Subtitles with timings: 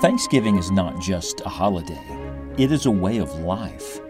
[0.00, 2.02] Thanksgiving is not just a holiday,
[2.56, 4.00] it is a way of life.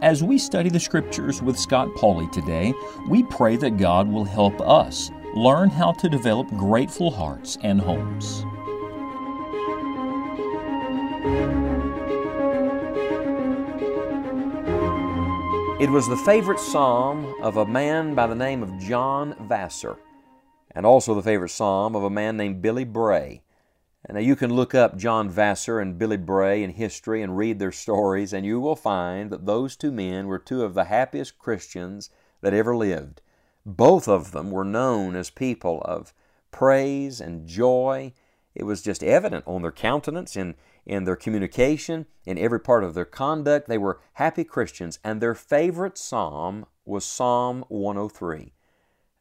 [0.00, 2.74] As we study the Scriptures with Scott Pauley today,
[3.08, 8.44] we pray that God will help us learn how to develop grateful hearts and homes.
[15.82, 19.98] It was the favorite psalm of a man by the name of John Vassar,
[20.70, 23.42] and also the favorite psalm of a man named Billy Bray.
[24.08, 27.72] Now, you can look up John Vassar and Billy Bray in history and read their
[27.72, 32.10] stories, and you will find that those two men were two of the happiest Christians
[32.42, 33.20] that ever lived.
[33.66, 36.14] Both of them were known as people of
[36.52, 38.12] praise and joy.
[38.54, 40.54] It was just evident on their countenance, in
[40.84, 43.68] in their communication, in every part of their conduct.
[43.68, 48.52] They were happy Christians, and their favorite psalm was Psalm 103.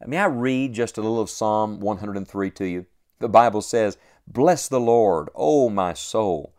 [0.08, 2.86] May I read just a little of Psalm 103 to you?
[3.20, 6.54] The Bible says, Bless the Lord, O my soul,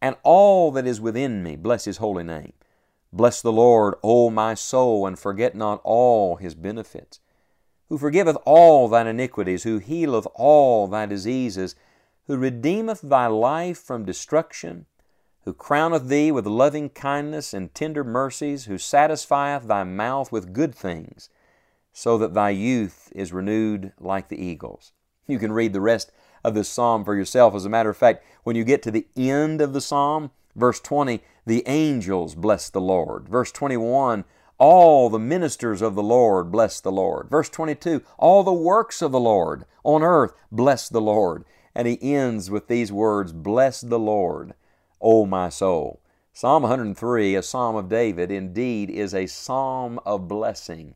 [0.00, 2.54] and all that is within me, bless His holy name.
[3.12, 7.20] Bless the Lord, O my soul, and forget not all His benefits,
[7.88, 11.74] who forgiveth all thine iniquities, who healeth all thy diseases,
[12.26, 14.86] who redeemeth thy life from destruction,
[15.44, 20.74] who crowneth thee with loving kindness and tender mercies, who satisfieth thy mouth with good
[20.74, 21.28] things,
[21.92, 24.92] so that thy youth is renewed like the eagles.
[25.26, 26.10] You can read the rest
[26.44, 27.54] of this psalm for yourself.
[27.54, 30.80] As a matter of fact, when you get to the end of the psalm, verse
[30.80, 33.28] 20, the angels bless the Lord.
[33.28, 34.24] Verse 21,
[34.58, 37.28] all the ministers of the Lord bless the Lord.
[37.28, 41.44] Verse 22, all the works of the Lord on earth bless the Lord.
[41.76, 44.54] And he ends with these words Bless the Lord,
[44.98, 46.00] O my soul.
[46.32, 50.94] Psalm 103, a psalm of David, indeed is a psalm of blessing,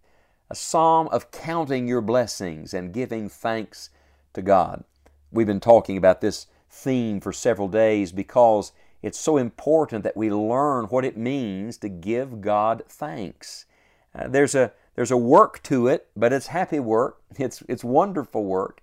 [0.49, 3.91] a psalm of counting your blessings and giving thanks
[4.33, 4.85] to God.
[5.31, 10.33] We've been talking about this theme for several days because it's so important that we
[10.33, 13.67] learn what it means to give God thanks.
[14.15, 17.21] Uh, there's a there's a work to it, but it's happy work.
[17.39, 18.81] It's it's wonderful work.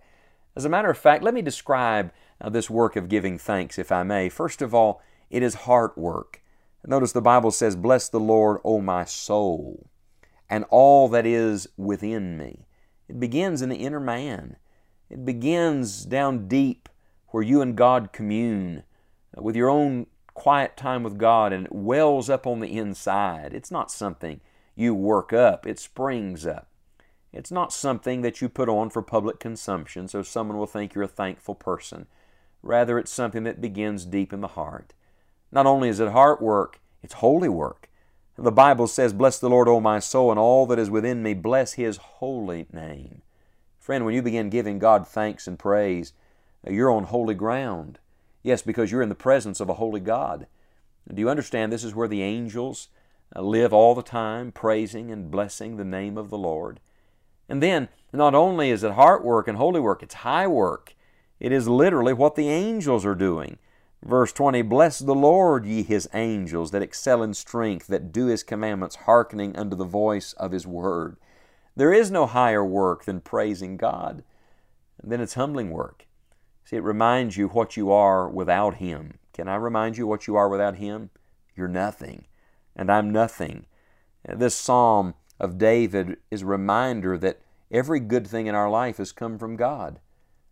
[0.58, 3.92] As a matter of fact, let me describe uh, this work of giving thanks, if
[3.92, 4.28] I may.
[4.28, 6.42] First of all, it is heart work.
[6.84, 9.88] Notice the Bible says, Bless the Lord, O my soul,
[10.50, 12.66] and all that is within me.
[13.08, 14.56] It begins in the inner man.
[15.12, 16.90] It begins down deep
[17.28, 18.82] where you and God commune
[19.38, 23.54] uh, with your own quiet time with God and it wells up on the inside.
[23.54, 24.42] It's not something
[24.76, 26.68] you work up, it springs up.
[27.34, 31.04] It's not something that you put on for public consumption so someone will think you're
[31.04, 32.08] a thankful person.
[32.64, 34.94] Rather, it's something that begins deep in the heart.
[35.52, 37.90] Not only is it heart work, it's holy work.
[38.38, 41.34] The Bible says, Bless the Lord, O my soul, and all that is within me,
[41.34, 43.22] bless His holy name.
[43.80, 46.14] Friend, when you begin giving God thanks and praise,
[46.68, 48.00] you're on holy ground.
[48.44, 50.48] Yes, because you're in the presence of a holy God.
[51.12, 52.90] Do you understand this is where the angels
[53.36, 56.80] uh, live all the time, praising and blessing the name of the Lord?
[57.50, 60.96] And then, not only is it heart work and holy work, it's high work.
[61.40, 63.58] It is literally what the angels are doing.
[64.04, 68.44] Verse 20 Bless the Lord, ye his angels, that excel in strength, that do his
[68.44, 71.18] commandments, hearkening unto the voice of his word.
[71.76, 74.24] There is no higher work than praising God.
[75.02, 76.08] And then it's humbling work.
[76.66, 79.20] See, it reminds you what you are without Him.
[79.32, 81.12] Can I remind you what you are without Him?
[81.56, 82.26] You're nothing,
[82.76, 83.68] and I'm nothing.
[84.28, 87.40] This psalm of David is a reminder that
[87.72, 90.00] every good thing in our life has come from God.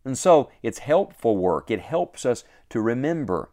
[0.03, 1.71] And so it's helpful work.
[1.71, 3.49] It helps us to remember.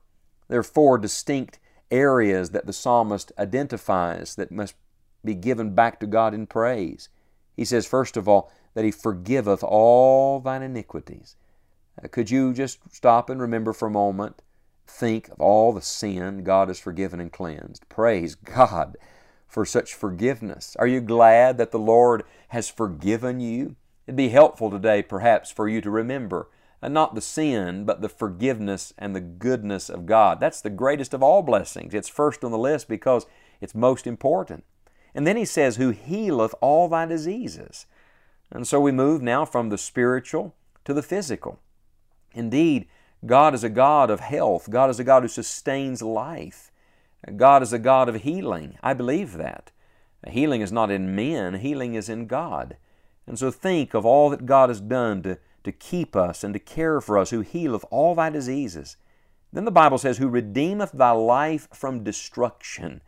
[0.49, 1.59] There are four distinct
[1.91, 4.75] areas that the psalmist identifies that must
[5.25, 7.09] be given back to God in praise.
[7.57, 11.37] He says, first of all, that He forgiveth all thine iniquities.
[12.03, 14.43] Uh, could you just stop and remember for a moment?
[14.87, 17.89] Think of all the sin God has forgiven and cleansed.
[17.89, 18.97] Praise God
[19.53, 20.75] for such forgiveness?
[20.79, 23.77] Are you glad that the Lord has forgiven you?
[24.07, 26.49] It'd be helpful today, perhaps, for you to remember
[26.83, 30.41] uh, not the sin, but the forgiveness and the goodness of God.
[30.41, 31.93] That's the greatest of all blessings.
[31.93, 33.27] It's first on the list because
[33.61, 34.65] it's most important.
[35.15, 37.85] And then he says, Who healeth all thy diseases.
[38.51, 40.55] And so we move now from the spiritual
[40.87, 41.61] to the physical.
[42.35, 42.89] Indeed,
[43.27, 44.71] God is a God of health.
[44.71, 46.72] God is a God who sustains life.
[47.37, 48.79] God is a God of healing.
[48.83, 49.71] I believe that.
[50.29, 52.77] Healing is not in men, healing is in God.
[53.27, 56.61] And so think of all that God has done to, to keep us and to
[56.61, 58.97] care for us, who healeth all thy diseases.
[59.53, 63.03] Then the Bible says, Who redeemeth thy life from destruction.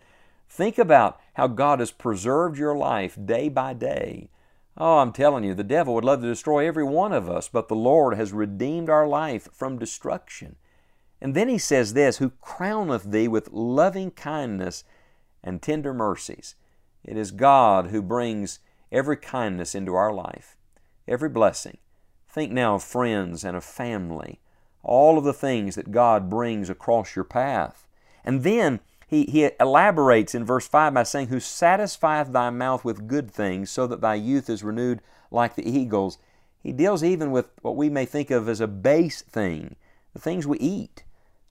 [0.48, 4.30] Think about how God has preserved your life day by day.
[4.76, 7.68] Oh, I'm telling you, the devil would love to destroy every one of us, but
[7.68, 10.56] the Lord has redeemed our life from destruction.
[11.24, 14.84] And then he says this Who crowneth thee with loving kindness
[15.42, 16.54] and tender mercies.
[17.02, 18.58] It is God who brings
[18.92, 20.58] every kindness into our life,
[21.08, 21.78] every blessing.
[22.28, 24.40] Think now of friends and of family,
[24.82, 27.86] all of the things that God brings across your path.
[28.22, 33.08] And then he, he elaborates in verse 5 by saying, Who satisfieth thy mouth with
[33.08, 35.00] good things, so that thy youth is renewed
[35.30, 36.18] like the eagles.
[36.62, 39.76] He deals even with what we may think of as a base thing,
[40.12, 41.03] the things we eat.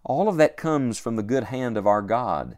[0.06, 2.58] All of that comes from the good hand of our God.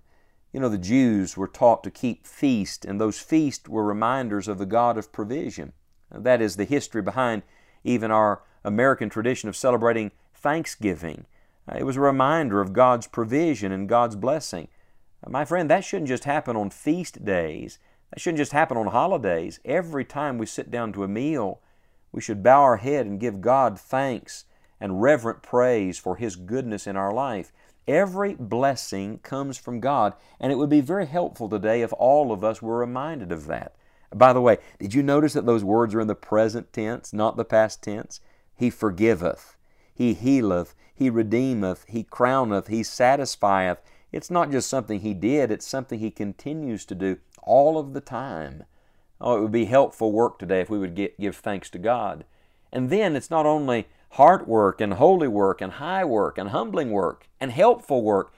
[0.52, 4.58] You know, the Jews were taught to keep feasts, and those feasts were reminders of
[4.58, 5.74] the God of provision.
[6.10, 7.44] That is the history behind
[7.84, 11.26] even our American tradition of celebrating Thanksgiving.
[11.70, 14.68] Uh, it was a reminder of God's provision and God's blessing.
[15.26, 17.78] Uh, my friend, that shouldn't just happen on feast days.
[18.12, 19.60] That shouldn't just happen on holidays.
[19.66, 21.62] Every time we sit down to a meal,
[22.12, 24.46] we should bow our head and give God thanks
[24.80, 27.52] and reverent praise for His goodness in our life.
[27.88, 32.44] Every blessing comes from God, and it would be very helpful today if all of
[32.44, 33.76] us were reminded of that.
[34.14, 37.38] By the way, did you notice that those words are in the present tense, not
[37.38, 38.22] the past tense?
[38.56, 39.56] He forgiveth,
[39.94, 43.82] He healeth, He redeemeth, He crowneth, He satisfieth.
[44.12, 48.02] It's not just something He did, it's something He continues to do all of the
[48.02, 48.64] time.
[49.20, 52.26] Oh, it would be helpful work today if we would get, give thanks to God.
[52.72, 56.92] And then it's not only heart work and holy work and high work and humbling
[56.92, 58.34] work and helpful work.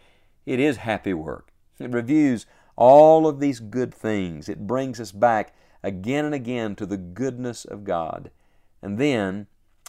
[0.45, 1.51] It is happy work.
[1.79, 4.49] It reviews all of these good things.
[4.49, 8.31] It brings us back again and again to the goodness of God.
[8.81, 9.45] And then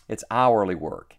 [0.09, 1.17] it's hourly work.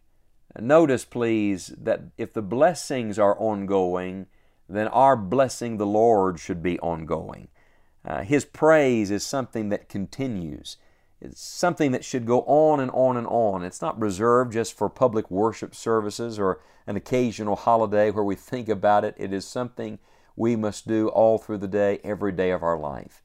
[0.59, 4.27] Notice, please, that if the blessings are ongoing,
[4.67, 7.47] then our blessing the Lord should be ongoing.
[8.05, 10.77] Uh, his praise is something that continues.
[11.21, 13.63] It's something that should go on and on and on.
[13.63, 18.69] It's not reserved just for public worship services or an occasional holiday where we think
[18.69, 19.15] about it.
[19.17, 19.99] It is something
[20.35, 23.21] we must do all through the day, every day of our life.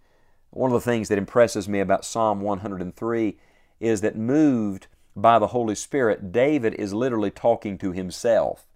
[0.50, 3.38] One of the things that impresses me about Psalm 103
[3.81, 8.67] is that moved by the Holy Spirit, David is literally talking to himself.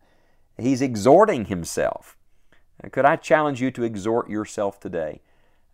[0.57, 2.17] He's exhorting himself.
[2.93, 5.21] Could I challenge you to exhort yourself today?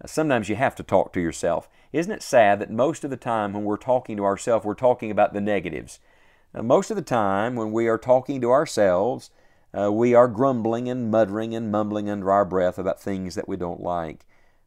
[0.07, 1.69] Sometimes you have to talk to yourself.
[1.93, 5.11] Isn't it sad that most of the time when we're talking to ourselves, we're talking
[5.11, 6.01] about the negatives?
[6.55, 9.31] Uh, most of the time when we are talking to ourselves,
[9.77, 13.57] uh, we are grumbling and muttering and mumbling under our breath about things that we
[13.57, 14.27] don't like.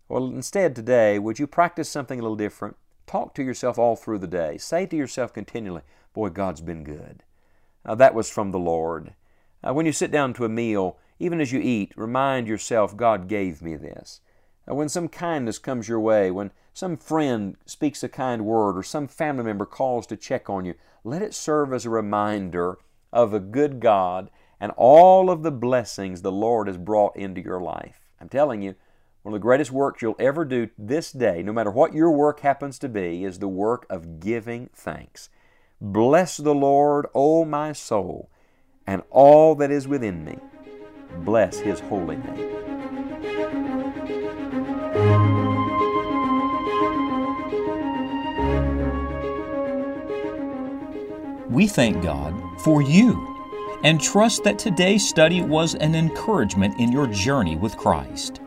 [0.10, 2.78] Well, instead today, would you practice something a little different?
[3.06, 4.58] Talk to yourself all through the day.
[4.58, 5.82] Say to yourself continually,
[6.14, 7.24] Boy, God's been good.
[7.86, 9.14] Uh, that was from the Lord.
[9.66, 13.28] Uh, when you sit down to a meal, even as you eat, remind yourself, God
[13.28, 14.22] gave me this.
[14.68, 19.08] When some kindness comes your way, when some friend speaks a kind word or some
[19.08, 20.76] family member calls to check on you,
[21.06, 22.78] let it serve as a reminder
[23.14, 24.30] of a good God
[24.60, 28.02] and all of the blessings the Lord has brought into your life.
[28.20, 28.76] I'm telling you,
[29.22, 32.42] one of the greatest works you'll ever do this day, no matter what your work
[32.42, 35.30] happens to be, is the work of giving thanks.
[35.80, 38.30] Bless the Lord, O my soul,
[38.86, 40.38] and all that is within me.
[41.24, 42.57] Bless His holy name.
[51.58, 53.36] We thank God for you
[53.84, 58.42] and trust that today's study was an encouragement in your journey with Christ.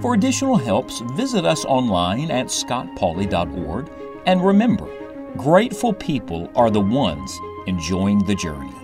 [0.00, 3.90] For additional helps, visit us online at scottpauley.org
[4.26, 4.88] and remember,
[5.36, 8.81] grateful people are the ones enjoying the journey.